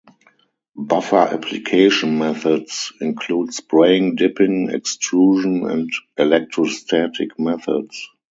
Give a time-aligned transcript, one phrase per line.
[0.77, 8.09] Buffer application methods include spraying, dipping, extrusion and electrostatic methods.